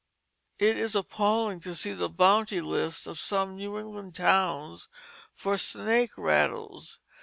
[0.57, 4.89] It is appalling to see the bounty lists of some New England towns
[5.31, 6.97] for snake rattles.